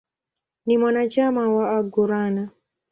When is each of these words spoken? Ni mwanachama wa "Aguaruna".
Ni 0.65 0.77
mwanachama 0.77 1.49
wa 1.49 1.77
"Aguaruna". 1.77 2.49